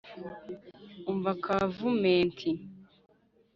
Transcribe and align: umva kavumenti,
umva 1.11 1.31
kavumenti, 1.43 2.49